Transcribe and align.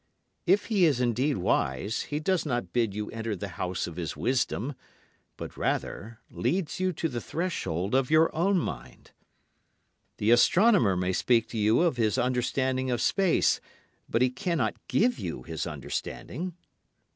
If 0.47 0.65
he 0.65 0.85
is 0.85 0.99
indeed 0.99 1.37
wise 1.37 2.01
he 2.09 2.19
does 2.19 2.43
not 2.43 2.73
bid 2.73 2.95
you 2.95 3.11
enter 3.11 3.35
the 3.35 3.49
house 3.61 3.85
of 3.85 3.97
his 3.97 4.17
wisdom, 4.17 4.73
but 5.37 5.55
rather 5.55 6.19
leads 6.31 6.79
you 6.79 6.91
to 6.93 7.07
the 7.07 7.21
threshold 7.21 7.93
of 7.93 8.09
your 8.09 8.35
own 8.35 8.57
mind. 8.57 9.11
The 10.17 10.31
astronomer 10.31 10.97
may 10.97 11.13
speak 11.13 11.47
to 11.49 11.57
you 11.59 11.81
of 11.81 11.97
his 11.97 12.17
understanding 12.17 12.89
of 12.89 12.99
space, 12.99 13.61
but 14.09 14.23
he 14.23 14.31
cannot 14.31 14.73
give 14.87 15.19
you 15.19 15.43
his 15.43 15.67
understanding. 15.67 16.55